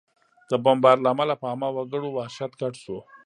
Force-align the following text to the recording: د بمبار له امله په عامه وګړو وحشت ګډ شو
د 0.49 0.51
بمبار 0.63 0.97
له 1.03 1.09
امله 1.13 1.33
په 1.41 1.45
عامه 1.51 1.69
وګړو 1.75 2.09
وحشت 2.17 2.51
ګډ 2.61 2.73
شو 2.83 2.97